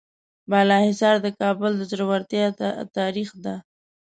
[0.49, 2.45] بالاحصار د کابل د زړورتیا
[2.97, 3.55] تاریخ ده.